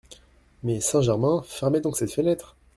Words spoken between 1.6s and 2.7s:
donc cette fenêtre…